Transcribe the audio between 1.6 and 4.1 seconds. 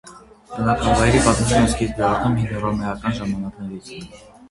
սկիզբ է առնում հինհռոմեական ժամանակներից։